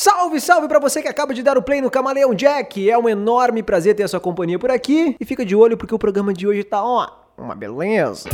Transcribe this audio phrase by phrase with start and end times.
[0.00, 2.88] Salve, salve pra você que acaba de dar o play no Camaleão Jack.
[2.88, 5.16] É um enorme prazer ter a sua companhia por aqui.
[5.18, 8.30] E fica de olho porque o programa de hoje tá, ó, uma beleza.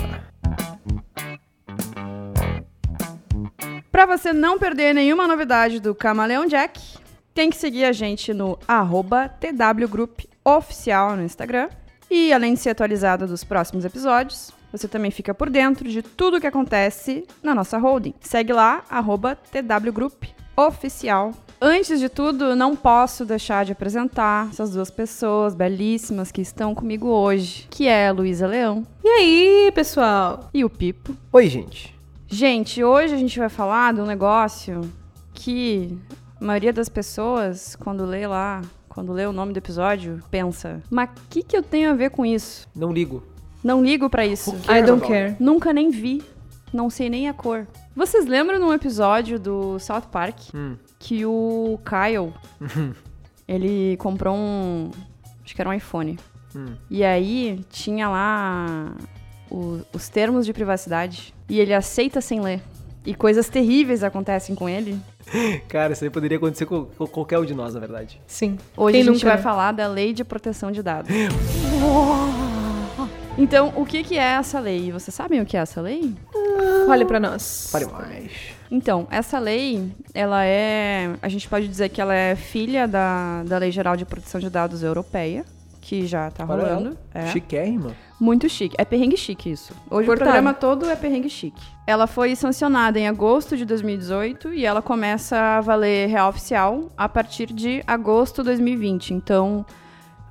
[3.91, 6.79] Pra você não perder nenhuma novidade do Camaleão Jack,
[7.33, 11.71] tem que seguir a gente no arroba TWGroup oficial no Instagram.
[12.11, 16.39] E além de ser atualizado dos próximos episódios, você também fica por dentro de tudo
[16.43, 18.13] que acontece na nossa holding.
[18.21, 21.33] Segue lá, arroba TWGroup oficial.
[21.67, 27.09] Antes de tudo, não posso deixar de apresentar essas duas pessoas belíssimas que estão comigo
[27.09, 30.51] hoje, que é a Luísa Leão E aí, pessoal?
[30.53, 31.17] e o Pipo.
[31.33, 31.99] Oi, gente.
[32.29, 34.83] Gente, hoje a gente vai falar de um negócio
[35.33, 35.97] que
[36.39, 41.09] a maioria das pessoas, quando lê lá, quando lê o nome do episódio, pensa: mas
[41.09, 42.69] o que, que eu tenho a ver com isso?
[42.77, 43.23] Não ligo.
[43.65, 44.55] Não ligo pra isso.
[44.69, 45.35] I don't care.
[45.41, 46.23] Nunca nem vi.
[46.75, 47.69] Não sei nem a cor.
[47.95, 50.75] Vocês lembram num episódio do South Park Hum.
[50.99, 52.33] que o Kyle
[53.47, 54.91] ele comprou um.
[55.45, 56.19] Acho que era um iPhone.
[56.57, 56.75] Hum.
[56.91, 58.93] E aí tinha lá
[59.51, 61.33] o- os termos de privacidade.
[61.49, 62.61] E ele aceita sem ler.
[63.07, 64.99] E coisas terríveis acontecem com ele.
[65.69, 68.21] Cara, isso aí poderia acontecer com, com qualquer um de nós, na verdade.
[68.27, 68.59] Sim.
[68.77, 69.43] Hoje Quem a gente nunca, vai né?
[69.43, 71.11] falar da Lei de Proteção de Dados.
[73.37, 74.93] Então, o que, que é essa lei?
[74.93, 76.15] Vocês sabem o que é essa lei?
[76.87, 77.69] Fale pra nós.
[77.73, 78.31] Pare mais.
[78.71, 81.11] Então, essa lei, ela é.
[81.21, 84.49] A gente pode dizer que ela é filha da, da Lei Geral de Proteção de
[84.49, 85.45] Dados Europeia,
[85.81, 86.99] que já tá Olha rolando.
[87.13, 87.27] É.
[87.27, 87.93] Chiquérrima.
[88.21, 88.77] Muito chique.
[88.79, 89.75] É perrengue chique isso.
[89.91, 90.31] Hoje Cortado.
[90.31, 91.61] o programa todo é perrengue chique.
[91.87, 97.09] Ela foi sancionada em agosto de 2018 e ela começa a valer real oficial a
[97.09, 99.13] partir de agosto de 2020.
[99.13, 99.67] Então,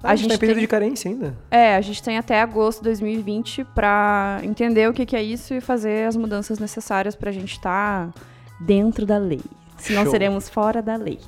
[0.04, 1.36] Ah, a gente tá em tem- período de carência ainda.
[1.50, 5.54] é, a gente tem até agosto de 2020 pra entender o que, que é isso
[5.54, 8.12] e fazer as mudanças necessárias pra gente estar
[8.60, 9.42] dentro da lei.
[9.78, 10.12] Senão Show.
[10.12, 11.20] seremos fora da lei.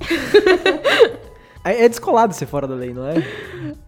[1.64, 3.14] É é descolado ser fora da lei, não é?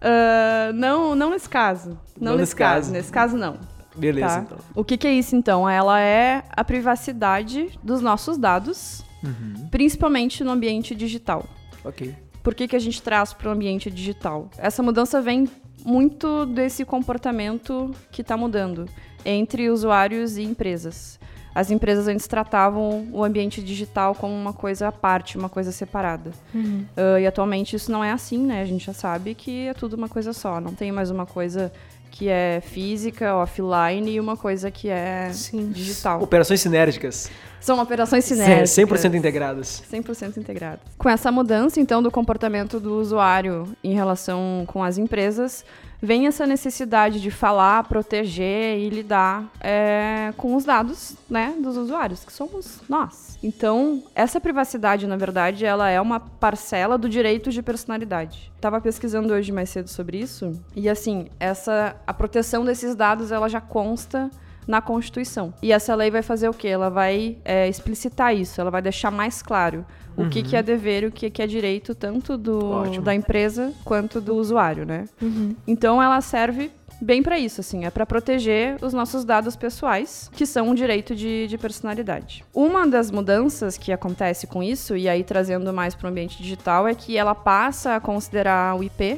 [0.01, 1.91] Ah, não, não nesse caso.
[2.19, 2.75] Não, Não nesse nesse caso.
[2.81, 2.91] caso.
[2.91, 3.57] Nesse caso, não.
[3.95, 4.41] Beleza, Tá.
[4.45, 4.57] então.
[4.75, 5.67] O que, que é isso, então?
[5.69, 9.69] Ela é a privacidade dos nossos dados, Uhum.
[9.71, 11.45] principalmente no ambiente digital.
[11.85, 12.13] Ok.
[12.49, 14.49] Por que, que a gente traz para o ambiente digital?
[14.57, 15.47] Essa mudança vem
[15.85, 18.87] muito desse comportamento que está mudando
[19.23, 21.19] entre usuários e empresas.
[21.53, 26.31] As empresas antes tratavam o ambiente digital como uma coisa à parte, uma coisa separada.
[26.51, 26.85] Uhum.
[26.97, 28.63] Ah, e atualmente isso não é assim, né?
[28.63, 30.59] A gente já sabe que é tudo uma coisa só.
[30.59, 31.71] Não tem mais uma coisa
[32.11, 35.69] que é física, offline, e uma coisa que é Sim.
[35.71, 36.21] digital.
[36.21, 37.29] Operações sinérgicas.
[37.59, 38.69] São operações Cem- sinérgicas.
[38.71, 39.83] 100% integradas.
[39.91, 40.79] 100% integrado.
[40.97, 45.65] Com essa mudança, então, do comportamento do usuário em relação com as empresas,
[46.01, 52.23] vem essa necessidade de falar, proteger e lidar é, com os dados né, dos usuários,
[52.23, 53.37] que somos nós.
[53.41, 58.51] Então, essa privacidade, na verdade, ela é uma parcela do direito de personalidade.
[58.55, 63.47] Estava pesquisando hoje mais cedo sobre isso, e assim, essa, a proteção desses dados, ela
[63.47, 64.29] já consta
[64.67, 65.53] na Constituição.
[65.61, 66.67] E essa lei vai fazer o quê?
[66.67, 69.85] Ela vai é, explicitar isso, ela vai deixar mais claro
[70.17, 73.03] o que, que é dever e o que, que é direito, tanto do, Ótimo.
[73.05, 75.05] da empresa quanto do usuário, né?
[75.21, 75.55] Uhum.
[75.65, 76.69] Então ela serve
[77.01, 81.15] bem para isso, assim, é para proteger os nossos dados pessoais, que são um direito
[81.15, 82.43] de, de personalidade.
[82.53, 86.85] Uma das mudanças que acontece com isso, e aí trazendo mais para o ambiente digital,
[86.85, 89.17] é que ela passa a considerar o IP,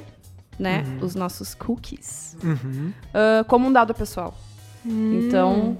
[0.59, 2.93] né, os nossos cookies, Uhum.
[3.11, 4.35] ah, como um dado pessoal.
[4.85, 5.77] Então,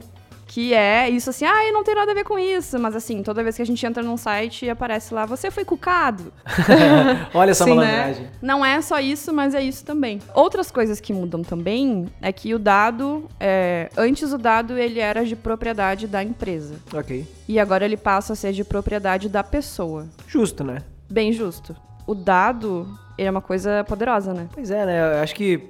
[0.47, 3.23] que é isso assim, ah, eu não tenho nada a ver com isso, mas assim,
[3.23, 6.33] toda vez que a gente entra num site aparece lá, você foi cucado.
[7.33, 8.27] Olha essa Sim, malandragem.
[8.41, 10.19] Não é só isso, mas é isso também.
[10.35, 15.23] Outras coisas que mudam também é que o dado, é, antes o dado ele era
[15.25, 17.25] de propriedade da empresa Ok.
[17.47, 20.05] e agora ele passa a ser de propriedade da pessoa.
[20.27, 20.79] Justo, né?
[21.09, 21.73] Bem justo.
[22.05, 24.49] O dado ele é uma coisa poderosa, né?
[24.53, 25.15] Pois é, né?
[25.17, 25.69] Eu acho que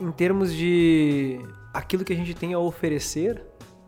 [0.00, 1.40] em termos de
[1.72, 3.42] aquilo que a gente tem a oferecer,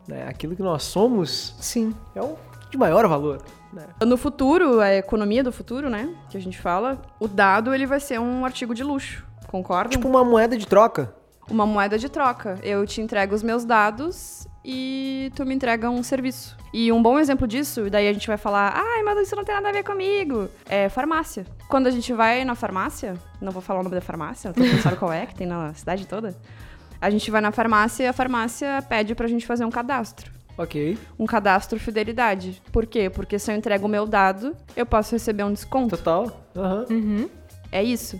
[0.07, 0.27] né?
[0.27, 1.95] Aquilo que nós somos Sim.
[2.15, 2.37] é o
[2.69, 3.41] de maior valor,
[3.73, 3.85] né?
[4.05, 7.99] No futuro, a economia do futuro, né, que a gente fala, o dado ele vai
[7.99, 9.25] ser um artigo de luxo.
[9.47, 9.91] Concordam?
[9.91, 11.13] Tipo uma moeda de troca.
[11.49, 12.57] uma moeda de troca.
[12.63, 16.55] Eu te entrego os meus dados e tu me entrega um serviço.
[16.73, 19.43] E um bom exemplo disso, e daí a gente vai falar, ai, mas isso não
[19.43, 21.45] tem nada a ver comigo, é farmácia.
[21.67, 24.81] Quando a gente vai na farmácia, não vou falar o nome da farmácia, todo mundo
[24.81, 26.33] sabe qual é, que tem na cidade toda.
[27.01, 30.31] A gente vai na farmácia e a farmácia pede pra gente fazer um cadastro.
[30.57, 30.97] Ok.
[31.17, 32.61] Um cadastro fidelidade.
[32.71, 33.09] Por quê?
[33.09, 35.97] Porque se eu entrego o meu dado, eu posso receber um desconto.
[35.97, 36.31] Total.
[36.55, 36.85] Aham.
[36.91, 37.29] Uhum.
[37.71, 38.19] É isso.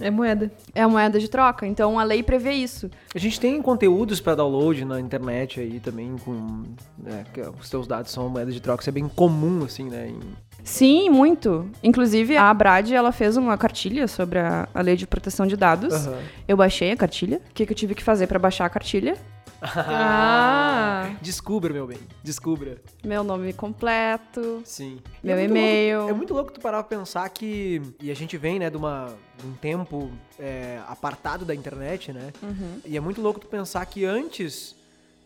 [0.00, 0.50] É moeda.
[0.74, 1.66] É a moeda de troca.
[1.66, 2.90] Então a lei prevê isso.
[3.14, 6.62] A gente tem conteúdos para download na internet aí também com
[6.98, 10.08] né, que os teus dados são moeda de troca, isso é bem comum assim, né,
[10.08, 10.20] em,
[10.64, 11.70] Sim, muito.
[11.82, 15.92] Inclusive, a Brad, ela fez uma cartilha sobre a, a lei de proteção de dados.
[15.94, 16.18] Aham.
[16.48, 17.36] Eu baixei a cartilha.
[17.50, 19.16] O que, que eu tive que fazer pra baixar a cartilha?
[19.64, 21.10] Ah!
[21.22, 21.98] Descubra, meu bem.
[22.22, 22.78] Descubra.
[23.04, 24.62] Meu nome completo.
[24.64, 24.98] Sim.
[25.22, 25.98] Meu é e-mail.
[25.98, 27.80] louco- é muito louco tu parar pra pensar que.
[28.00, 32.30] E a gente vem, né, de, uma, de um tempo é, apartado da internet, né?
[32.42, 32.80] Uhum.
[32.84, 34.76] E é muito louco tu pensar que antes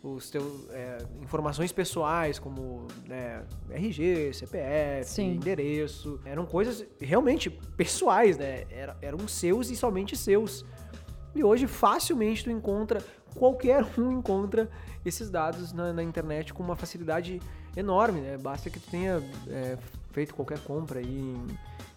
[0.02, 5.34] os teus é, informações pessoais, como né, RG, CPF, Sim.
[5.34, 8.64] endereço, eram coisas realmente pessoais, né?
[8.70, 10.64] Era- eram seus e somente seus.
[11.34, 13.02] E hoje facilmente tu encontra,
[13.34, 14.70] qualquer um encontra
[15.04, 17.40] esses dados na, na internet com uma facilidade
[17.76, 18.36] enorme, né?
[18.38, 19.76] Basta que tu tenha é,
[20.12, 21.46] feito qualquer compra aí em,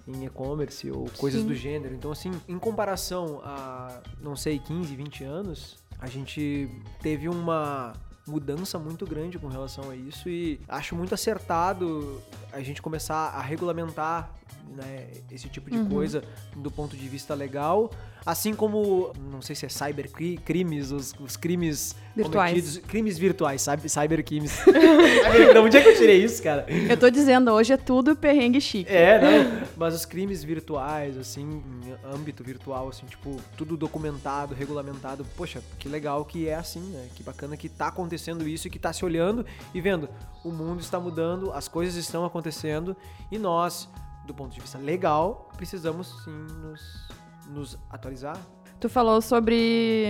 [0.07, 1.47] em e-commerce ou coisas Sim.
[1.47, 1.93] do gênero.
[1.93, 6.67] Então, assim, em comparação a, não sei, 15, 20 anos, a gente
[6.99, 7.93] teve uma
[8.27, 12.21] mudança muito grande com relação a isso e acho muito acertado
[12.51, 14.29] a gente começar a regulamentar
[14.75, 16.23] né, esse tipo de coisa
[16.55, 17.91] do ponto de vista legal,
[18.25, 22.77] assim como não sei se é cybercrimes, os, os crimes Virtuais.
[22.87, 24.51] crimes virtuais, cyber, cybercrimes.
[24.63, 26.65] Cyber- não, onde é que eu tirei isso, cara?
[26.89, 28.91] Eu tô dizendo, hoje é tudo perrengue chique.
[28.91, 29.67] É, não.
[29.77, 31.41] Mas os crimes virtuais, assim,
[31.85, 35.25] em âmbito virtual, assim, tipo, tudo documentado, regulamentado.
[35.37, 37.07] Poxa, que legal que é assim, né?
[37.15, 40.09] Que bacana que tá acontecendo isso e que tá se olhando e vendo.
[40.43, 42.95] O mundo está mudando, as coisas estão acontecendo
[43.31, 43.87] e nós,
[44.25, 47.09] do ponto de vista legal, precisamos sim nos,
[47.47, 48.37] nos atualizar.
[48.81, 50.07] Tu falou sobre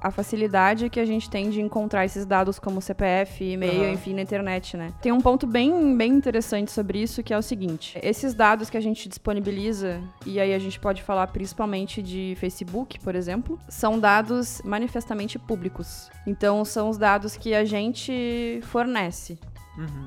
[0.00, 3.92] a facilidade que a gente tem de encontrar esses dados como CPF, e-mail, Aham.
[3.92, 4.90] enfim, na internet, né?
[5.02, 7.98] Tem um ponto bem, bem interessante sobre isso, que é o seguinte.
[8.02, 12.98] Esses dados que a gente disponibiliza, e aí a gente pode falar principalmente de Facebook,
[13.00, 16.08] por exemplo, são dados manifestamente públicos.
[16.26, 19.38] Então, são os dados que a gente fornece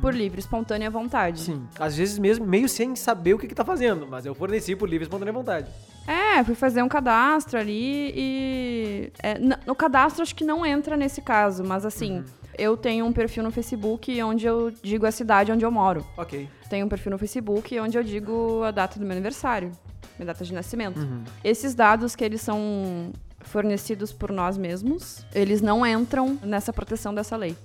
[0.01, 1.41] por livre, espontânea vontade.
[1.41, 1.67] Sim.
[1.79, 4.89] Às vezes mesmo meio sem saber o que, que tá fazendo, mas eu forneci por
[4.89, 5.69] livre e espontânea vontade.
[6.07, 9.11] É, fui fazer um cadastro ali e.
[9.21, 12.23] é, no cadastro acho que não entra nesse caso, mas assim,
[12.57, 16.05] eu tenho um perfil no Facebook onde eu digo a cidade onde eu moro.
[16.17, 16.49] Ok.
[16.69, 19.71] Tenho um perfil no Facebook onde eu digo a data do meu aniversário,
[20.17, 20.99] minha data de nascimento.
[20.99, 21.23] Uhum.
[21.43, 23.11] Esses dados que eles são
[23.41, 27.55] fornecidos por nós mesmos, eles não entram nessa proteção dessa lei.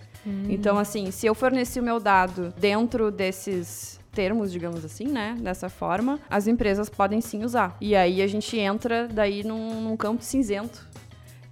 [0.48, 5.36] Então, assim, se eu forneci o meu dado dentro desses termos, digamos assim, né?
[5.40, 7.76] Dessa forma, as empresas podem sim usar.
[7.80, 10.94] E aí a gente entra daí num, num campo cinzento.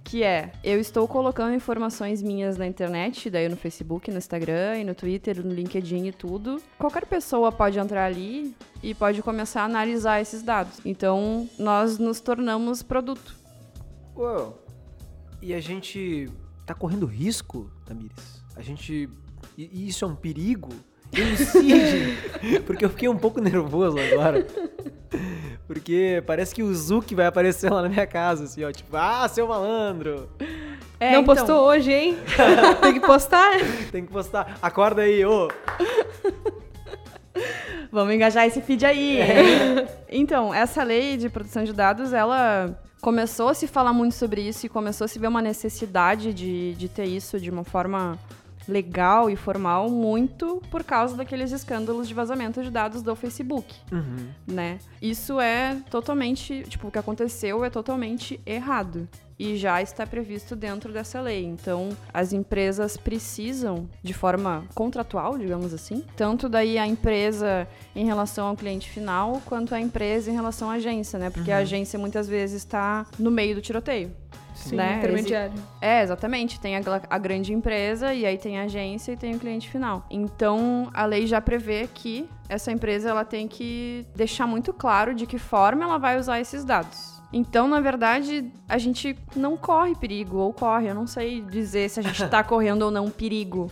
[0.03, 4.83] Que é, eu estou colocando informações minhas na internet, daí no Facebook, no Instagram e
[4.83, 6.61] no Twitter, no LinkedIn e tudo.
[6.77, 10.79] Qualquer pessoa pode entrar ali e pode começar a analisar esses dados.
[10.85, 13.35] Então, nós nos tornamos produto.
[14.15, 14.61] Uou.
[15.41, 16.29] E a gente
[16.65, 18.42] tá correndo risco, Tamires?
[18.55, 19.09] A gente.
[19.57, 20.69] E isso é um perigo?
[21.11, 22.17] Eu incide,
[22.65, 24.45] porque eu fiquei um pouco nervoso agora.
[25.67, 28.71] Porque parece que o Zuki vai aparecer lá na minha casa, assim, ó.
[28.71, 30.29] Tipo, ah, seu malandro!
[30.99, 32.17] É, não então, postou hoje, hein?
[32.81, 33.51] Tem que postar.
[33.91, 34.57] Tem que postar.
[34.61, 35.49] Acorda aí, ô!
[37.91, 39.19] Vamos engajar esse feed aí.
[40.09, 44.65] então, essa lei de proteção de dados, ela começou a se falar muito sobre isso
[44.65, 48.17] e começou a se ver uma necessidade de, de ter isso de uma forma
[48.67, 54.27] legal e formal muito por causa daqueles escândalos de vazamento de dados do Facebook, Uhum.
[54.47, 54.79] né?
[55.01, 60.93] Isso é totalmente, tipo, o que aconteceu é totalmente errado e já está previsto dentro
[60.93, 61.43] dessa lei.
[61.43, 68.47] Então, as empresas precisam, de forma contratual, digamos assim, tanto daí a empresa em relação
[68.47, 71.29] ao cliente final, quanto a empresa em relação à agência, né?
[71.29, 74.11] Porque a agência muitas vezes está no meio do tiroteio.
[74.53, 74.97] Sim, né?
[74.97, 75.53] intermediário.
[75.81, 76.59] É, exatamente.
[76.59, 80.05] Tem a, a grande empresa e aí tem a agência e tem o cliente final.
[80.09, 85.25] Então, a lei já prevê que essa empresa ela tem que deixar muito claro de
[85.25, 87.21] que forma ela vai usar esses dados.
[87.31, 91.99] Então, na verdade, a gente não corre perigo, ou corre, eu não sei dizer se
[91.99, 93.71] a gente tá correndo ou não perigo.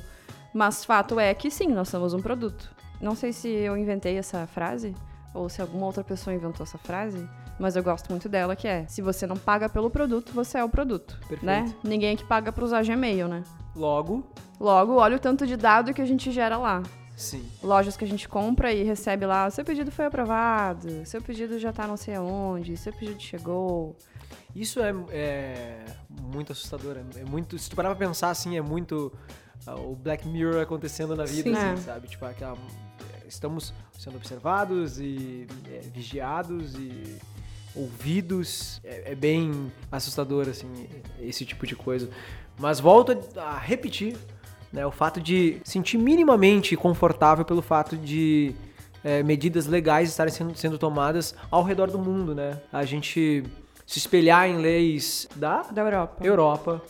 [0.51, 2.71] Mas fato é que sim, nós somos um produto.
[2.99, 4.95] Não sei se eu inventei essa frase,
[5.33, 7.27] ou se alguma outra pessoa inventou essa frase,
[7.61, 10.63] mas eu gosto muito dela, que é: se você não paga pelo produto, você é
[10.63, 11.17] o produto.
[11.19, 11.45] Perfeito.
[11.45, 11.73] Né?
[11.83, 13.43] Ninguém que paga pra usar Gmail, né?
[13.75, 14.25] Logo,
[14.59, 16.83] Logo, olha o tanto de dado que a gente gera lá.
[17.15, 17.43] sim.
[17.63, 21.71] Lojas que a gente compra e recebe lá, seu pedido foi aprovado, seu pedido já
[21.71, 23.95] tá não sei aonde, seu pedido chegou.
[24.53, 25.85] Isso é, é
[26.21, 26.97] muito assustador.
[27.15, 27.57] É muito.
[27.57, 29.11] Se tu parar pra pensar assim, é muito
[29.65, 31.55] ah, o Black Mirror acontecendo na vida, Sim.
[31.55, 31.77] assim, É.
[31.77, 32.07] sabe?
[32.09, 32.57] Tipo, aquela,
[33.27, 37.17] estamos sendo observados e é, vigiados e
[37.75, 38.79] ouvidos.
[38.83, 40.87] É, é bem assustador, assim,
[41.19, 42.09] esse tipo de coisa.
[42.59, 44.17] Mas volto a repetir,
[44.71, 44.85] né?
[44.85, 48.53] O fato de sentir minimamente confortável pelo fato de
[49.03, 52.59] é, medidas legais estarem sendo, sendo tomadas ao redor do mundo, né?
[52.71, 53.43] A gente
[53.85, 56.25] se espelhar em leis da Da Europa.
[56.25, 56.81] Europa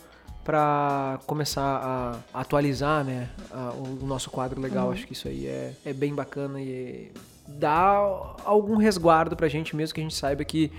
[0.44, 4.90] para começar a atualizar né, a- o, nosso quadro legal.
[4.90, 7.12] Acho que isso aí é, é bem bacana e
[7.46, 10.70] dá algum resguardo pra gente mesmo que a gente saiba que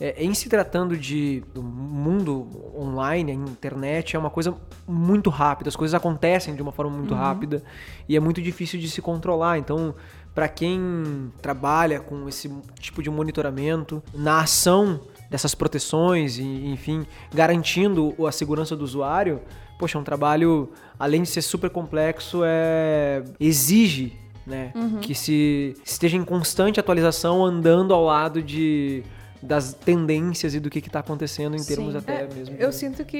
[0.00, 2.46] é, em se tratando de do mundo
[2.76, 4.54] online, a internet é uma coisa
[4.86, 7.62] muito rápida, as coisas acontecem de uma forma muito rápida
[8.08, 9.58] e é muito difícil de se controlar.
[9.58, 9.94] Então,
[10.34, 12.48] para quem trabalha com esse
[12.78, 19.40] tipo de monitoramento, na ação dessas proteções e, enfim, garantindo a segurança do usuário,
[19.80, 24.16] poxa, é um trabalho, além de ser super complexo, é exige
[24.48, 29.02] né, que se esteja em constante atualização, andando ao lado de
[29.40, 31.98] das tendências e do que está acontecendo em termos Sim.
[31.98, 32.56] até É, mesmo.
[32.58, 33.16] Eu de- sinto que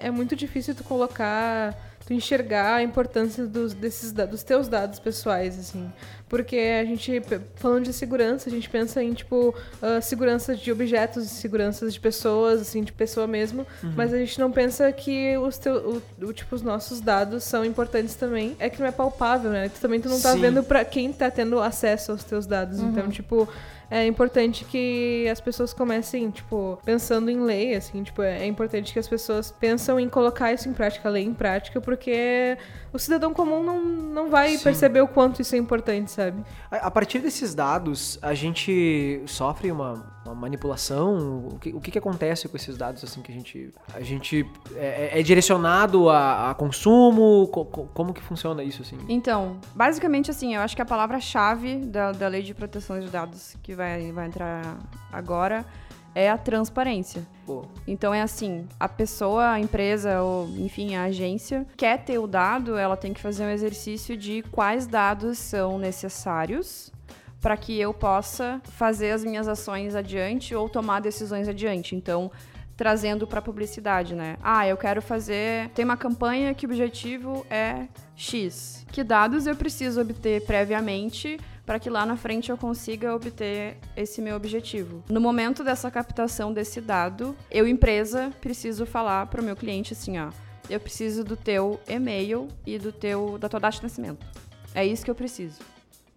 [0.00, 1.76] é muito difícil tu colocar,
[2.08, 5.92] tu enxergar a importância dos, desses, dos teus dados pessoais, assim.
[6.26, 7.22] Porque a gente,
[7.56, 12.62] falando de segurança, a gente pensa em, tipo, ah, segurança de objetos, segurança de pessoas,
[12.62, 13.66] assim, de pessoa mesmo.
[13.94, 17.62] Mas a gente não pensa que os, teu, o, o- tipo, os nossos dados são
[17.62, 18.56] importantes também.
[18.58, 19.68] É que não é palpável, né?
[19.68, 20.40] Tu também tu não tá Sim.
[20.40, 22.80] vendo pra quem tá tendo acesso aos teus dados.
[22.80, 23.46] Então, tipo,
[23.90, 28.98] é importante que as pessoas comecem, tipo, pensando em lei, assim, tipo, é importante que
[28.98, 32.58] as pessoas pensam em colocar isso em prática, a lei em prática, porque
[32.92, 34.64] o cidadão comum não, não vai Sim.
[34.64, 36.42] perceber o quanto isso é importante, sabe?
[36.70, 41.48] A a partir desses dados, a gente sofre uma, uma manipulação?
[41.52, 43.72] O que, o que, que acontece com esses dados assim que a gente.
[43.94, 47.48] A gente é, é- é direcionado a, a consumo?
[47.48, 48.96] Co- co- como que funciona isso, assim?
[49.08, 53.56] Então, basicamente assim, eu acho que a palavra-chave da, da lei de proteção de dados
[53.62, 54.78] que vai, vai entrar
[55.12, 55.64] agora
[56.18, 57.22] é a transparência.
[57.46, 62.26] Pô, Então é assim, a pessoa, a empresa ou enfim, a agência quer ter o
[62.26, 66.92] dado, ela tem que fazer um exercício de quais dados são necessários
[67.40, 71.94] para que eu possa fazer as minhas ações adiante ou tomar decisões adiante.
[71.94, 72.32] Então,
[72.76, 74.36] trazendo para publicidade, né?
[74.42, 78.84] Ah, eu quero fazer, tem uma campanha que o objetivo é X.
[78.90, 84.22] Que dados eu preciso obter previamente para que lá na frente eu consiga obter esse
[84.22, 85.04] meu objetivo.
[85.06, 90.18] No momento dessa captação desse dado, eu empresa preciso falar para o meu cliente assim,
[90.18, 90.30] ó,
[90.70, 94.26] eu preciso do teu e-mail e do teu da tua data de nascimento.
[94.74, 95.58] É isso que eu preciso.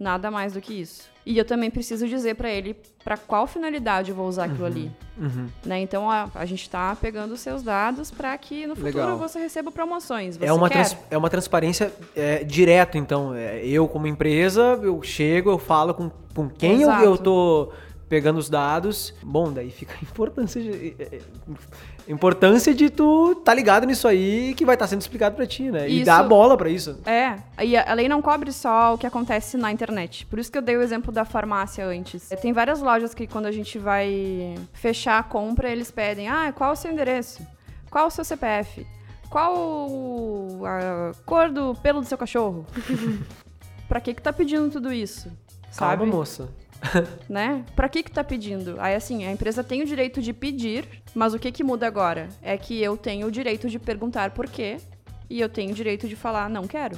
[0.01, 1.11] Nada mais do que isso.
[1.23, 4.91] E eu também preciso dizer para ele para qual finalidade eu vou usar aquilo ali.
[5.15, 5.47] uhum.
[5.63, 5.79] Né?
[5.81, 9.17] Então a, a gente tá pegando os seus dados para que no futuro Legal.
[9.19, 10.37] você receba promoções.
[10.37, 13.35] Você É uma, trans- é uma transparência é, direto, então.
[13.35, 17.71] É, eu, como empresa, eu chego, eu falo com, com quem eu, eu tô
[18.11, 19.13] pegando os dados.
[19.23, 21.21] Bom, daí fica a importância de, é, é,
[22.09, 25.87] importância de tu tá ligado nisso aí que vai estar sendo explicado pra ti, né?
[25.89, 26.99] E Isso- dar a bola pra isso.
[27.05, 30.25] É, e a a lei não cobre só o que acontece na internet.
[30.25, 32.29] Por isso que eu dei o exemplo da farmácia antes.
[32.29, 36.51] É, Tem várias lojas que quando a gente vai fechar a compra, eles pedem: "Ah,
[36.51, 37.41] qual o seu endereço?
[37.89, 38.85] Qual o seu CPF?
[39.29, 39.55] Qual
[40.65, 42.65] a cor do pelo do seu cachorro?"
[43.87, 45.29] pra que que tá pedindo tudo isso?
[45.77, 46.05] Calma, Sabe?
[46.05, 46.49] moça.
[47.29, 47.63] né?
[47.75, 48.75] Pra que que tá pedindo?
[48.79, 52.29] Aí assim, a empresa tem o direito de pedir, mas o que que muda agora?
[52.41, 54.77] É que eu tenho o direito de perguntar por quê
[55.29, 56.97] e eu tenho o direito de falar não quero,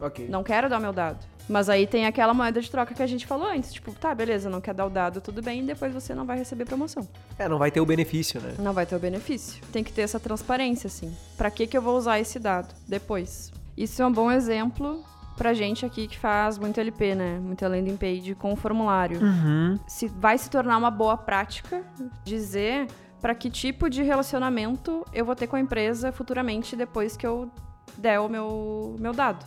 [0.00, 0.26] Ok.
[0.28, 1.24] não quero dar meu dado.
[1.48, 4.48] Mas aí tem aquela moeda de troca que a gente falou antes, tipo, tá, beleza,
[4.48, 7.06] não quer dar o dado, tudo bem, e depois você não vai receber promoção.
[7.36, 8.54] É, não vai ter o benefício, né?
[8.60, 9.60] Não vai ter o benefício.
[9.72, 11.14] Tem que ter essa transparência, assim.
[11.36, 13.52] Pra que que eu vou usar esse dado depois?
[13.76, 15.04] Isso é um bom exemplo
[15.36, 17.38] pra gente aqui que faz muito LP, né?
[17.40, 19.78] Muita landing page com formulário Uhum.
[19.86, 21.82] se vai se tornar uma boa prática
[22.24, 22.86] dizer
[23.20, 27.50] para que tipo de relacionamento eu vou ter com a empresa futuramente depois que eu
[27.96, 29.44] der o meu, meu dado.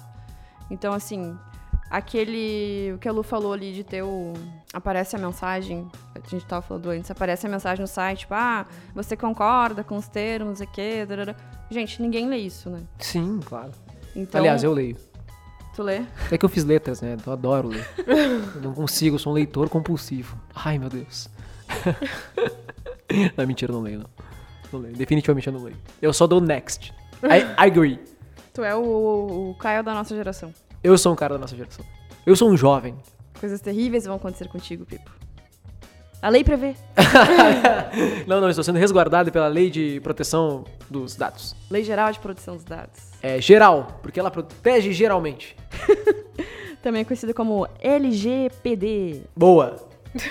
[0.71, 1.37] Então, assim,
[1.89, 2.93] aquele.
[2.95, 4.33] O que a Lu falou ali de ter o.
[4.73, 8.65] Aparece a mensagem, a gente tava falando antes, aparece a mensagem no site, tipo, ah,
[8.93, 11.05] você concorda com os termos, não sei o quê.
[11.05, 11.35] darará.
[11.69, 12.81] Gente, ninguém lê isso, né?
[12.99, 13.71] Sim, claro.
[14.15, 14.39] Então.
[14.39, 14.97] Aliás, eu leio.
[15.75, 16.03] Tu lê?
[16.31, 17.17] É que eu fiz letras, né?
[17.25, 17.85] Eu adoro ler.
[18.07, 20.37] eu não consigo, eu sou um leitor compulsivo.
[20.55, 21.27] Ai, meu Deus.
[23.35, 24.09] não, mentira, eu não leio, não.
[24.71, 24.95] Não leio.
[24.95, 25.77] Definitivamente eu não leio.
[26.01, 26.93] Eu só dou next.
[27.23, 27.99] I, I agree.
[28.53, 30.53] Tu é o, o Caio da nossa geração.
[30.81, 31.83] Eu sou um cara da nossa geração.
[32.25, 32.95] Eu sou um jovem.
[33.37, 35.11] Coisas terríveis vão acontecer contigo, Pipo.
[36.25, 36.73] A lei prevê.
[38.25, 41.55] Não, não, estou sendo resguardado pela lei de proteção dos dados.
[41.69, 43.11] Lei Geral de Proteção dos Dados.
[43.21, 45.55] É geral, porque ela protege geralmente.
[46.81, 49.21] Também conhecida como LGPD.
[49.35, 49.87] Boa.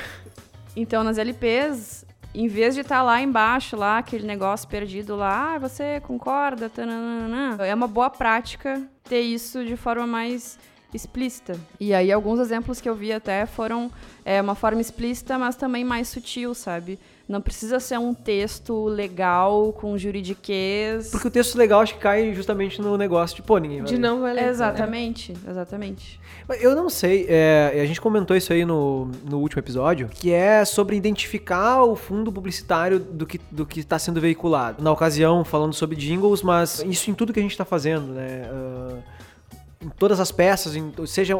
[0.76, 5.58] Então, nas LPs, em vez de estar lá embaixo, lá, aquele negócio perdido lá, ah,
[5.60, 6.68] você concorda?
[6.68, 10.58] Tananana, é uma boa prática ter isso de forma mais
[10.94, 11.58] explícita.
[11.78, 13.90] E aí alguns exemplos que eu vi até foram
[14.24, 16.98] é, uma forma explícita, mas também mais sutil, sabe?
[17.26, 21.10] Não precisa ser um texto legal com juridiquês.
[21.10, 23.98] Porque o texto legal acho que cai justamente no negócio de, pô, ninguém vai De
[23.98, 24.48] não vai ler.
[24.48, 26.20] Exatamente, exatamente.
[26.46, 30.32] Mas Eu não sei, é, a gente comentou isso aí no, no último episódio, que
[30.32, 34.82] é sobre identificar o fundo publicitário do que do que está sendo veiculado.
[34.82, 38.50] Na ocasião, falando sobre jingles, mas isso em tudo que a gente está fazendo, né?
[38.50, 38.98] Ah,
[39.84, 41.36] em todas as peças, em- seja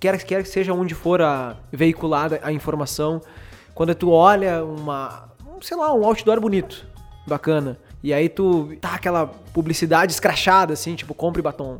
[0.00, 3.20] quer, quer que seja onde for a, veiculada a informação,
[3.74, 6.86] quando tu olha uma, um, sei lá, um outdoor bonito,
[7.26, 11.78] bacana, e aí tu tá aquela publicidade escrachada, assim, tipo, compre batom.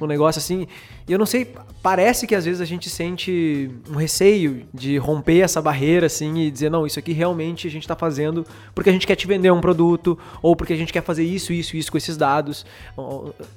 [0.00, 0.68] Um negócio assim.
[1.08, 5.40] E eu não sei, parece que às vezes a gente sente um receio de romper
[5.40, 8.92] essa barreira, assim, e dizer, não, isso aqui realmente a gente tá fazendo porque a
[8.92, 11.90] gente quer te vender um produto, ou porque a gente quer fazer isso, isso, isso
[11.90, 12.64] com esses dados.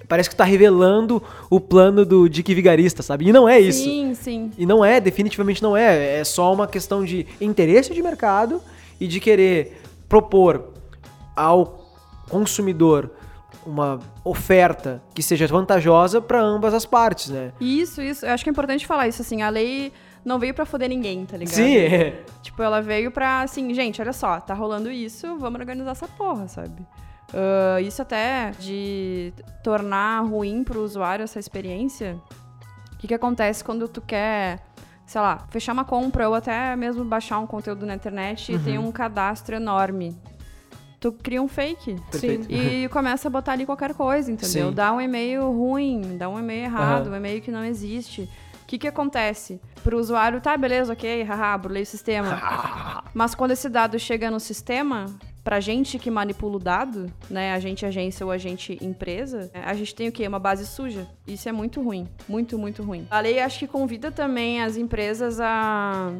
[0.07, 3.27] Parece que tu tá revelando o plano do Dick Vigarista, sabe?
[3.27, 3.83] E não é isso.
[3.83, 4.51] Sim, sim.
[4.57, 6.19] E não é, definitivamente não é.
[6.19, 8.61] É só uma questão de interesse de mercado
[8.99, 10.69] e de querer propor
[11.35, 11.80] ao
[12.29, 13.11] consumidor
[13.65, 17.51] uma oferta que seja vantajosa para ambas as partes, né?
[17.59, 18.25] Isso, isso.
[18.25, 19.41] Eu acho que é importante falar isso, assim.
[19.41, 19.93] A lei
[20.25, 21.55] não veio pra foder ninguém, tá ligado?
[21.55, 22.13] Sim.
[22.41, 26.47] Tipo, ela veio pra, assim, gente, olha só, tá rolando isso, vamos organizar essa porra,
[26.47, 26.85] sabe?
[27.33, 32.19] Ah, isso até de tornar ruim pro usuário essa experiência.
[32.93, 34.59] O que, que acontece quando tu quer,
[35.05, 38.77] sei lá, fechar uma compra ou até mesmo baixar um conteúdo na internet e tem
[38.77, 40.15] um cadastro enorme?
[41.01, 41.95] Tu cria um fake.
[42.11, 42.45] Perfeito.
[42.47, 44.69] E começa a botar ali qualquer coisa, entendeu?
[44.69, 44.73] Sim.
[44.73, 47.13] Dá um e-mail ruim, dá um e-mail errado, Aham.
[47.13, 48.29] um e-mail que não existe.
[48.61, 49.59] O que que acontece?
[49.83, 52.39] Pro usuário, tá, beleza, ok, haha, burlei o sistema.
[53.15, 55.07] Mas quando esse dado chega no sistema,
[55.43, 60.07] pra gente que manipula o dado, né, agente agência ou agente empresa, a gente tem
[60.07, 60.27] o quê?
[60.27, 61.07] Uma base suja.
[61.27, 63.07] Isso é muito ruim, muito, muito ruim.
[63.09, 66.11] A lei acho que convida também as empresas a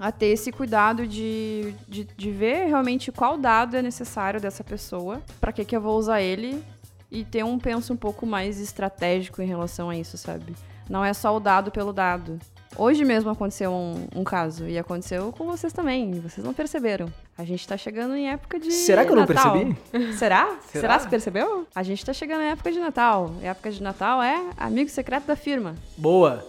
[0.00, 5.20] a ter esse cuidado de, de, de ver realmente qual dado é necessário dessa pessoa,
[5.40, 6.64] pra que que eu vou usar ele
[7.10, 10.54] e ter um penso um pouco mais estratégico em relação a isso, sabe?
[10.88, 12.38] Não é só o dado pelo dado.
[12.76, 17.12] Hoje mesmo aconteceu um, um caso, e aconteceu com vocês também, vocês não perceberam.
[17.36, 19.52] A gente tá chegando em época de Será que eu não Natal.
[19.52, 20.12] percebi?
[20.14, 20.46] Será?
[20.46, 20.80] Será?
[20.80, 21.66] Será que você percebeu?
[21.74, 23.34] A gente tá chegando em época de Natal.
[23.42, 25.74] E época de Natal é amigo secreto da firma.
[25.96, 26.44] Boa.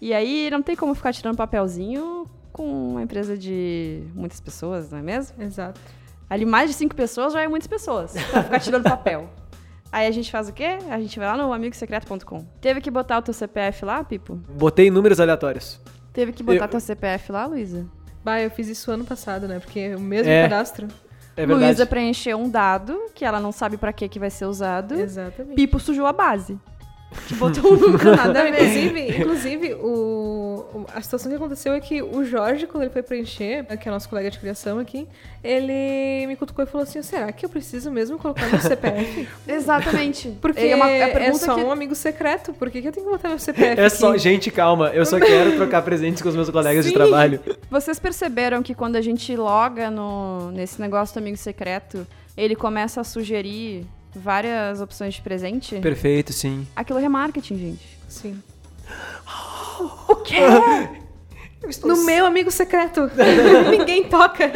[0.00, 4.98] E aí não tem como ficar tirando papelzinho com uma empresa de muitas pessoas, não
[4.98, 5.42] é mesmo?
[5.42, 5.78] Exato.
[6.28, 9.28] Ali mais de cinco pessoas já é muitas pessoas pra ficar tirando papel.
[9.92, 10.78] Aí a gente faz o quê?
[10.90, 12.44] A gente vai lá no amigosecreto.com.
[12.60, 14.36] Teve que botar o teu CPF lá, Pipo?
[14.48, 15.80] Botei números aleatórios.
[16.12, 17.86] Teve que botar Eu- teu CPF lá, Luísa?
[18.24, 19.60] Bah, eu fiz isso ano passado, né?
[19.60, 20.42] Porque é o mesmo É.
[20.48, 20.88] cadastro.
[21.36, 21.64] É verdade.
[21.66, 24.94] Luísa preencheu um dado que ela não sabe pra que que vai ser usado.
[24.98, 25.54] Exatamente.
[25.54, 26.58] Pipo sujou a base.
[27.28, 28.50] Que botou um número nada a ver.
[28.50, 30.45] inclusive, inclusive o-
[30.94, 34.08] a situação que aconteceu é que o Jorge, quando ele foi preencher, que é nosso
[34.08, 35.06] colega de criação aqui,
[35.42, 39.28] ele me cutucou e falou assim: será que eu preciso mesmo colocar meu CPF?
[39.46, 40.36] Exatamente.
[40.40, 41.62] Porque é, é, uma, é a pergunta só que...
[41.62, 42.52] um amigo secreto.
[42.52, 43.80] Por que, que eu tenho que botar meu CPF?
[43.80, 44.18] É só, aqui?
[44.18, 44.88] gente, calma.
[44.90, 46.96] Eu só quero trocar presentes com os meus colegas de Sim.
[46.96, 47.40] trabalho.
[47.70, 53.00] Vocês perceberam que quando a gente loga no, nesse negócio do amigo secreto, ele começa
[53.00, 55.76] a sugerir várias opções de presente?
[55.76, 56.66] Perfeito, sim.
[56.74, 57.98] Aquilo é remarketing, gente.
[58.08, 58.42] Sim.
[60.08, 60.36] O quê?
[61.82, 63.10] No meu amigo secreto.
[63.70, 64.52] Ninguém toca.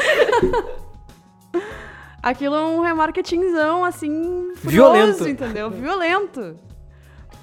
[2.23, 4.93] Aquilo é um remarketingzão, assim, furioso,
[5.25, 5.29] Violento.
[5.29, 5.71] entendeu?
[5.71, 6.57] Violento.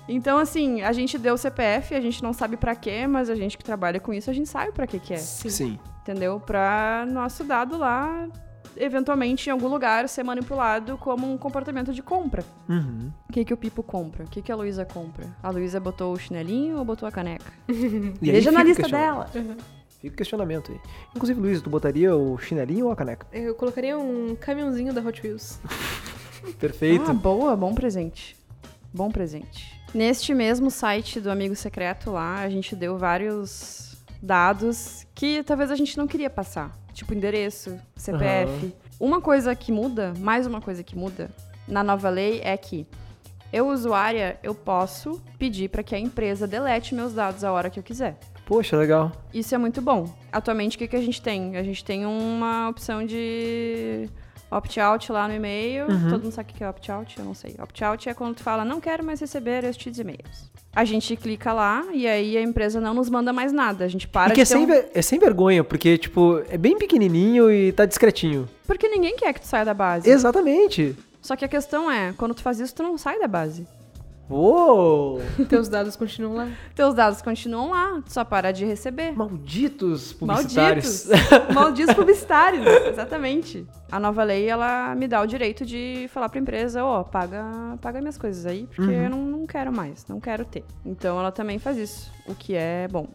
[0.07, 3.35] Então, assim, a gente deu o CPF, a gente não sabe pra quê, mas a
[3.35, 5.17] gente que trabalha com isso, a gente sabe pra que que é.
[5.17, 5.77] Sim.
[6.01, 6.39] entendeu?
[6.39, 8.25] Pra nosso dado lá,
[8.79, 12.43] eventualmente, em algum lugar, ser manipulado como um comportamento de compra.
[12.67, 13.11] Uhum.
[13.29, 14.23] O que, que o Pipo compra?
[14.23, 15.27] O que, que a Luísa compra?
[15.41, 17.51] A Luísa botou o chinelinho ou botou a caneca?
[17.67, 19.29] E Veja na lista dela.
[19.99, 20.79] Fica o questionamento aí.
[21.15, 23.25] Inclusive, Luiz, tu botaria o chinelinho ou a caneca?
[23.31, 25.59] Eu colocaria um caminhãozinho da Hot Wheels.
[26.59, 27.09] Perfeito.
[27.09, 28.35] Ah, boa, bom presente.
[28.93, 29.77] Bom presente.
[29.93, 35.75] Neste mesmo site do Amigo Secreto lá, a gente deu vários dados que talvez a
[35.75, 36.77] gente não queria passar.
[36.97, 38.73] Tipo endereço, CPF.
[38.99, 41.29] Uma coisa que muda, mais uma coisa que muda
[41.67, 42.87] na nova lei é que
[43.53, 47.79] eu, usuária, eu posso pedir para que a empresa delete meus dados a hora que
[47.79, 48.17] eu quiser.
[48.47, 49.11] Poxa, legal.
[49.31, 50.11] Isso é muito bom.
[50.31, 51.55] Atualmente, o que, que a gente tem?
[51.55, 54.09] A gente tem uma opção de
[54.49, 55.87] opt-out lá no e-mail.
[55.87, 56.09] Uhum.
[56.09, 57.17] Todo mundo sabe o que é opt-out?
[57.17, 57.55] Eu não sei.
[57.59, 60.49] Opt-out é quando tu fala, não quero mais receber estes e-mails.
[60.75, 63.85] A gente clica lá e aí a empresa não nos manda mais nada.
[63.85, 64.83] A gente para e que é de ter sem, um...
[64.93, 68.47] é sem vergonha, porque, tipo, é bem pequenininho e tá discretinho.
[68.65, 70.09] Porque ninguém quer que tu saia da base.
[70.09, 70.95] Exatamente.
[71.21, 73.67] Só que a questão é, quando tu faz isso, tu não sai da base.
[74.29, 75.21] Uou!
[75.47, 76.49] Teus dados continuam lá.
[76.75, 79.13] Teus dados continuam lá, tu só para de receber.
[79.13, 81.05] Malditos publicitários.
[81.07, 81.55] Malditos.
[81.55, 83.65] Malditos publicitários, exatamente.
[83.89, 87.45] A nova lei, ela me dá o direito de falar pra empresa, ó, paga,
[87.81, 90.65] paga minhas coisas aí, porque eu não, não quero mais, não quero ter.
[90.85, 93.07] Então ela também faz isso, o que é bom,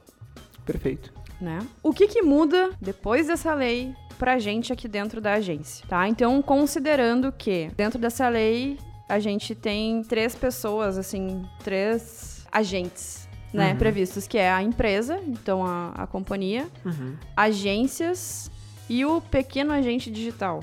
[0.65, 1.13] Perfeito.
[1.39, 1.59] né?
[1.83, 6.09] O que que muda depois dessa lei pra gente aqui dentro da agência, tá?
[6.09, 8.79] Então, considerando que dentro dessa lei
[9.13, 13.77] a gente tem três pessoas, assim, três agentes, né, Uhum.
[13.77, 17.15] previstos, que é a empresa, então a, a companhia, Uhum.
[17.37, 18.51] agências
[18.89, 20.61] e o pequeno agente digital.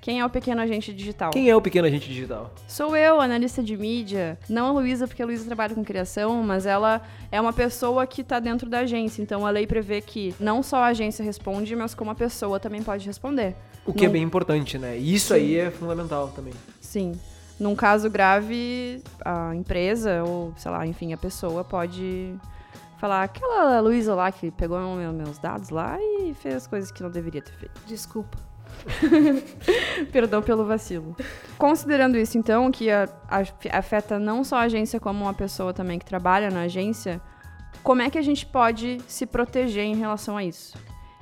[0.00, 1.30] Quem é o pequeno agente digital?
[1.30, 2.54] Quem é o pequeno agente digital?
[2.66, 4.38] Sou eu, analista de mídia.
[4.48, 8.22] Não a Luísa, porque a Luísa trabalha com criação, mas ela é uma pessoa que
[8.22, 9.20] está dentro da agência.
[9.20, 12.82] Então a lei prevê que não só a agência responde, mas como a pessoa também
[12.82, 13.54] pode responder.
[13.84, 14.96] O que é bem importante, né?
[14.98, 16.54] E isso aí é fundamental também.
[16.80, 17.12] Sim.
[17.60, 22.34] Num caso grave, a empresa ou, sei lá, enfim, a pessoa pode
[22.96, 27.10] falar aquela Luísa lá que pegou meu- meus dados lá e fez coisas que não
[27.10, 27.80] deveria ter feito.
[27.86, 28.38] Desculpa.
[30.12, 31.14] Perdão pelo vacilo.
[31.58, 35.98] Considerando isso, então, que a- a- afeta não só a agência, como uma pessoa também
[35.98, 37.20] que trabalha na agência,
[37.82, 40.76] como é que a gente pode se proteger em relação a isso?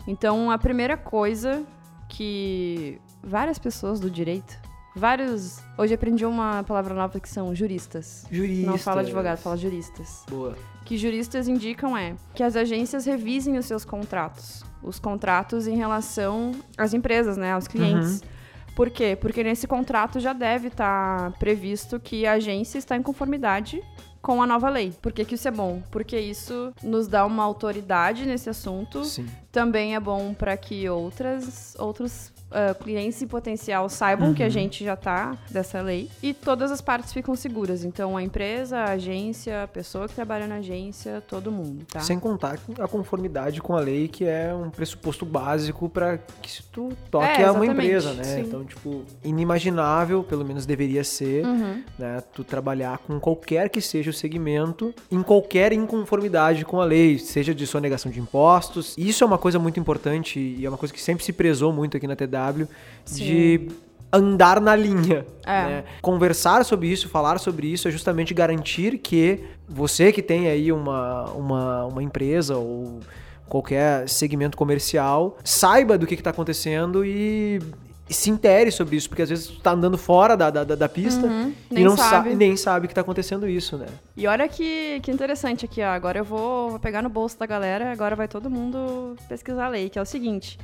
[0.06, 1.64] Então, a primeira coisa
[2.08, 4.56] que várias pessoas do direito,
[4.98, 5.60] vários.
[5.76, 8.26] Hoje aprendi uma palavra nova que são juristas.
[8.30, 8.70] Jurista.
[8.70, 10.56] Não fala advogado, fala juristas Boa.
[10.84, 14.64] que juristas indicam é que as agências revisem os seus contratos.
[14.82, 17.52] Os contratos em relação às empresas, né?
[17.52, 18.22] Aos clientes.
[18.76, 19.18] Por quê?
[19.20, 23.82] Porque nesse contrato já deve estar previsto que a agência está em conformidade
[24.22, 24.92] com a nova lei.
[25.02, 25.82] Por que, que isso é bom?
[25.90, 29.04] Porque isso nos dá uma autoridade nesse assunto.
[29.04, 29.26] Sim.
[29.50, 34.84] Também é bom para que outras, outros ah, clientes em potencial saibam que a gente
[34.84, 36.10] já tá dessa lei.
[36.22, 37.84] E todas as partes ficam seguras.
[37.84, 42.00] Então, a empresa, a agência, a pessoa que trabalha na agência, todo mundo, tá?
[42.00, 46.62] Sem contar a conformidade com a lei, que é um pressuposto básico para que se
[46.64, 48.24] tu toque É, a uma empresa, né?
[48.24, 48.40] sim.
[48.40, 49.04] Então, tipo,
[49.42, 51.82] inimaginável, pelo menos deveria ser, Uhum.
[51.98, 52.22] né?
[52.34, 57.54] Tu trabalhar com qualquer que seja o segmento, em qualquer inconformidade com a lei, seja
[57.54, 58.94] de sonegação de impostos.
[58.98, 61.96] Isso é uma coisa muito importante e é uma coisa que sempre se prezou muito
[61.96, 62.16] aqui na
[62.52, 62.66] TW,
[63.06, 63.68] de
[64.12, 65.24] andar na linha.
[65.44, 65.62] É.
[65.64, 65.84] né?
[66.00, 71.24] Conversar sobre isso, falar sobre isso é justamente garantir que você que tem aí uma,
[71.32, 73.00] uma, uma empresa ou
[73.48, 77.60] qualquer segmento comercial saiba do que está acontecendo e,
[78.08, 80.88] e se intere sobre isso, porque às vezes tu tá andando fora da, da, da-
[80.88, 82.34] pista Uhum, e nem não sabe.
[82.34, 83.86] nem sabe que tá acontecendo isso, né?
[84.16, 85.86] E olha que, que interessante aqui, ó.
[85.88, 89.68] Agora eu vou, vou pegar no bolso da galera, agora vai todo mundo pesquisar a
[89.68, 90.58] lei, que é o seguinte.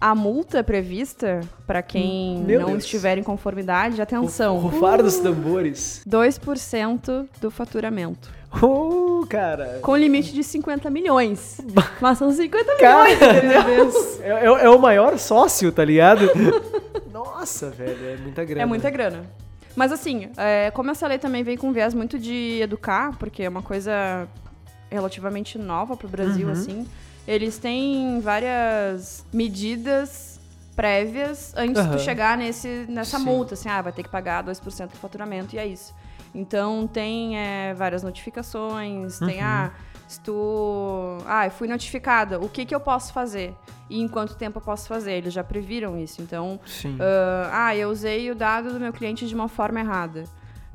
[0.00, 2.84] A multa prevista para quem Meu não Deus.
[2.84, 6.02] estiver em conformidade, atenção, Rufar dos tambores.
[6.08, 8.30] 2% do faturamento.
[8.62, 9.80] Oh, cara.
[9.82, 11.60] Com limite de 50 milhões.
[12.00, 14.20] Mas são 50 Cara, milhões, entendeu?
[14.22, 16.30] É, é- é o maior sócio, tá ligado?
[17.12, 18.62] Nossa, velho, é muita grana.
[18.62, 19.22] É muita grana.
[19.74, 23.48] Mas assim, é, como essa lei também vem com viés muito de educar, porque é
[23.48, 24.28] uma coisa
[24.90, 26.52] relativamente nova pro Brasil, Uhum.
[26.52, 26.86] assim,
[27.28, 30.40] eles têm várias medidas
[30.74, 31.98] prévias antes de Aham.
[31.98, 33.24] tu chegar nesse, nessa Sim.
[33.26, 35.94] multa, assim, ah, vai ter que pagar 2% do faturamento e é isso.
[36.34, 39.44] Então tem é, várias notificações, tem, Uhum.
[39.46, 39.72] ah,
[40.06, 41.18] se tu.
[41.26, 43.54] Ah, eu fui notificada, o que, que eu posso fazer?
[43.90, 45.12] E em quanto tempo eu posso fazer?
[45.12, 46.22] Eles já previram isso.
[46.22, 46.58] Então,
[46.98, 50.24] ah, ah, eu usei o dado do meu cliente de uma forma errada.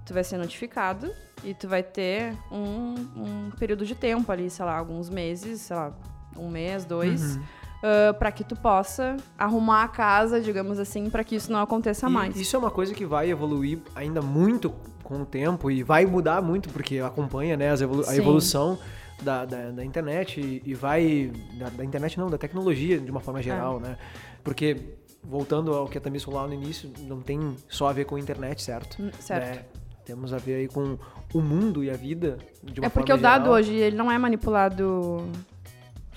[0.06, 1.12] Tu vai ser notificado
[1.44, 5.76] e tu vai ter um, um período de tempo ali, sei lá, alguns meses, sei
[5.76, 5.92] lá,
[6.38, 7.44] um mês, dois, Uhum.
[7.84, 12.08] ah, pra que tu possa arrumar a casa, digamos assim, pra que isso não aconteça
[12.08, 12.36] E mais.
[12.36, 16.42] Isso é uma coisa que vai evoluir ainda muito com o tempo e vai mudar
[16.42, 18.18] muito, porque acompanha né, as evolu- a Sim.
[18.18, 18.78] evolução
[19.22, 21.32] da, da, da internet e, e vai.
[21.58, 23.44] Da, da internet não, da tecnologia de uma forma É.
[23.44, 23.98] geral, né?
[24.44, 28.06] Porque, voltando ao que a Tamis falou lá no início, não tem só a ver
[28.06, 29.02] com a internet, certo?
[29.02, 29.56] Hum, Certo.
[29.58, 29.66] Né?
[30.06, 30.98] Temos a ver aí com
[31.34, 33.54] o mundo e a vida de uma É porque o dado geral.
[33.58, 35.26] hoje, ele não é manipulado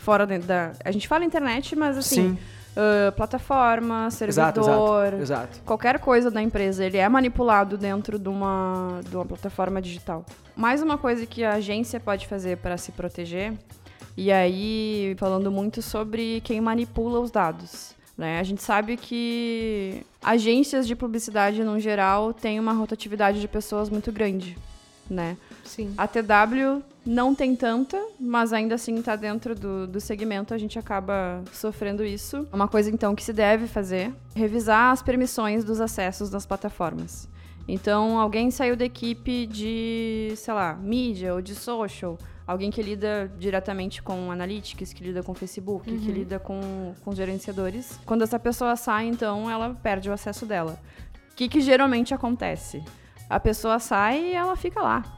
[0.07, 0.71] fora dentro da...
[0.85, 2.39] A gente fala internet, mas assim, Sim,
[2.77, 5.07] ah, plataforma, exato, servidor...
[5.15, 5.63] exato, exato.
[5.65, 10.25] qualquer coisa da empresa, ele é manipulado dentro de uma, de uma plataforma digital.
[10.55, 13.53] Mais uma coisa que a agência pode fazer para se proteger,
[14.17, 17.93] e aí falando muito sobre quem manipula os dados.
[18.17, 18.39] Né?
[18.39, 24.13] A gente sabe que agências de publicidade, no geral, têm uma rotatividade de pessoas muito
[24.13, 24.57] grande.
[25.11, 25.37] Né?
[25.65, 25.93] Sim.
[25.99, 30.79] A TW não tem tanta, mas ainda assim está dentro do, do segmento, a gente
[30.79, 32.47] acaba sofrendo isso.
[32.53, 37.29] Uma coisa então que se deve fazer, revisar as permissões dos acessos das plataformas.
[37.69, 42.17] Então, alguém saiu da equipe de, sei lá, mídia ou de social,
[42.47, 47.99] alguém que lida diretamente com analytics, que lida com Facebook, que lida com, com gerenciadores.
[48.07, 50.79] Quando essa pessoa sai, então, ela perde o acesso dela.
[51.33, 52.83] O que, que geralmente acontece?
[53.29, 55.16] A pessoa sai e ela fica lá.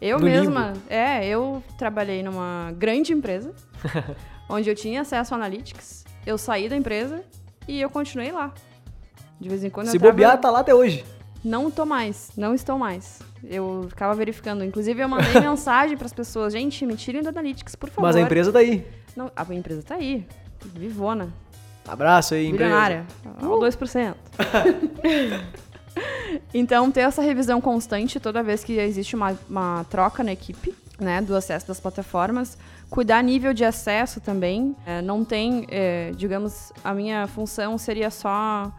[0.00, 0.80] Eu No mesma, limbo.
[0.88, 3.52] é, eu trabalhei numa grande empresa,
[4.48, 6.04] onde eu tinha acesso ao analytics.
[6.26, 7.22] Eu saí da empresa
[7.68, 8.52] e eu continuei lá.
[9.38, 11.04] De vez em quando Se eu tava- bobear, tá lá até hoje.
[11.44, 13.20] não tô mais, não estou mais.
[13.44, 14.62] Eu ficava verificando.
[14.64, 18.06] Inclusive, eu mandei mensagem pras pessoas: gente, me tirem do Analytics, por favor.
[18.06, 18.86] Mas a empresa tá aí.
[19.16, 20.26] Não, a empresa tá aí.
[20.74, 21.28] Vivona.
[21.88, 22.64] Abraço aí, empresa.
[22.64, 23.06] Bilionária.
[23.42, 24.14] Ao 2%.
[26.54, 31.20] então, ter essa revisão constante toda vez que existe uma, uma troca na equipe, né,
[31.20, 32.58] do acesso das plataformas.
[32.88, 34.76] Cuidar nível de acesso também.
[34.84, 38.72] É, não tem, é, digamos, a minha função seria só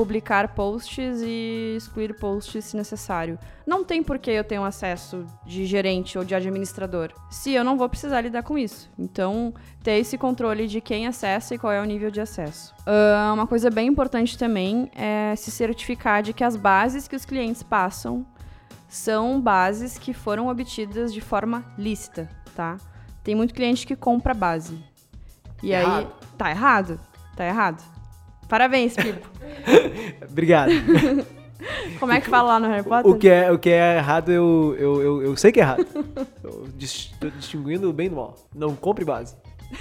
[0.00, 3.38] publicar posts e excluir posts se necessário.
[3.66, 7.62] Não tem por que eu ter um acesso de gerente ou de administrador, se eu
[7.62, 8.90] não vou precisar lidar com isso.
[8.98, 12.74] Então, ter esse controle de quem acessa e qual é o nível de acesso.
[12.86, 17.26] Ah, uma coisa bem importante também é se certificar de que as bases que os
[17.26, 18.24] clientes passam
[18.88, 22.78] são bases que foram obtidas de forma lícita, tá?
[23.22, 24.82] Tem muito cliente que compra base.
[25.62, 26.14] E aí, Errado.
[26.38, 27.00] tá errado.
[27.36, 27.99] Tá errado.
[28.50, 29.26] Parabéns, Pipo.
[30.30, 30.70] Obrigado.
[31.98, 33.10] Como é que fala lá no Harry Potter?
[33.10, 35.86] o, que é, o que é errado, eu, eu, eu, eu sei que é errado.
[36.42, 38.34] Eu dis- tô distinguindo o bem do mal.
[38.54, 39.36] Não compre base.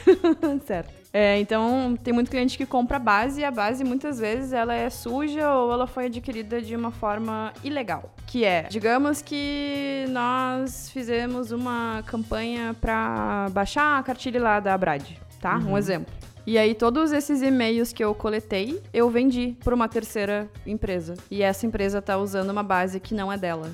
[0.67, 0.93] certo.
[1.11, 4.87] É, então, tem muito cliente que compra base e a base muitas vezes ela é
[4.91, 8.13] suja ou ela foi adquirida de uma forma ilegal.
[8.27, 15.01] Que é, digamos que nós fizemos uma campanha para baixar a cartilha lá da Brad,
[15.41, 15.57] tá?
[15.57, 16.13] Um exemplo.
[16.45, 21.15] E aí todos esses e-mails que eu coletei, eu vendi para uma terceira empresa.
[21.29, 23.71] E essa empresa tá usando uma base que não é dela.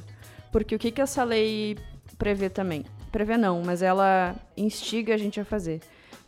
[0.52, 1.78] Porque o que que essa lei
[2.18, 2.86] prevê também?
[3.12, 5.82] Prevê não, mas ela instiga a gente a fazer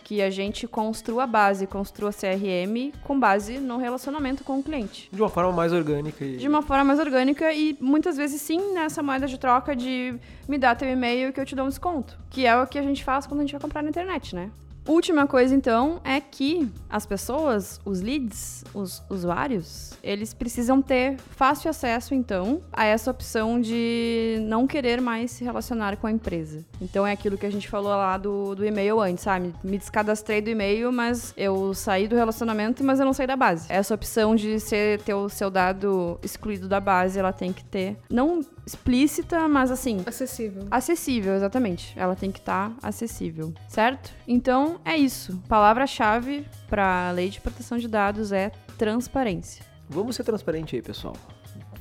[0.08, 5.10] que a gente construa a base, construa CRM com base no relacionamento com o cliente.
[5.12, 6.24] De uma forma mais orgânica.
[6.24, 6.38] E...
[6.38, 10.58] De uma forma mais orgânica e muitas vezes sim nessa moeda de troca de me
[10.58, 12.18] dá teu e-mail que eu te dou um desconto.
[12.30, 14.50] Que é o que a gente faz quando a gente vai comprar na internet, né?
[14.88, 21.70] Última coisa, então, é que as pessoas, os leads, os usuários, eles precisam ter fácil
[21.70, 26.66] acesso, então, a essa opção de não querer mais se relacionar com a empresa.
[26.82, 29.54] Então, é aquilo que a gente falou lá do, do e-mail antes, sabe?
[29.62, 33.66] Me descadastrei do e-mail, mas eu saí do relacionamento, mas eu não saí da base.
[33.70, 37.98] Essa opção de ser, ter o seu dado excluído da base, ela tem que ter,
[38.10, 40.68] não explícita, mas assim, Acessível.
[40.70, 41.94] Acessível, exatamente.
[41.98, 44.12] Ela tem que estar acessível, certo?
[44.28, 45.42] Então é isso.
[45.48, 49.66] Palavra-chave para a lei de proteção de dados é transparência.
[49.90, 51.16] Vamos ser transparente aí, pessoal.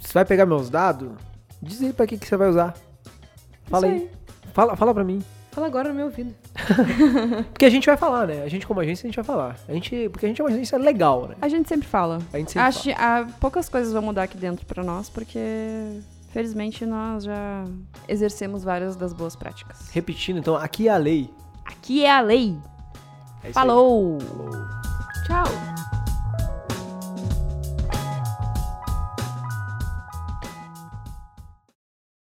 [0.01, 1.11] Você vai pegar meus dados?
[1.61, 2.75] Diz aí pra que, que você vai usar.
[3.65, 4.11] Fala Isso aí.
[4.53, 5.23] Fala, fala pra mim.
[5.51, 6.35] Fala agora no meu ouvido.
[7.53, 8.43] Porque a gente vai falar, né?
[8.43, 9.57] A gente, como agência, a gente vai falar.
[9.67, 11.35] A gente, porque a gente é uma agência legal, né?
[11.41, 12.19] A gente sempre fala.
[12.31, 15.39] A gente sempre Acho que ah, poucas coisas vão mudar aqui dentro para nós, porque
[16.31, 17.65] felizmente nós já
[18.07, 19.89] exercemos várias das boas práticas.
[19.91, 21.31] Repetindo, então, aqui é a lei.
[21.65, 22.55] Aqui é a lei.
[23.49, 23.53] É.
[23.53, 24.19] Falou.
[24.21, 24.67] Falou.
[25.25, 25.45] Tchau.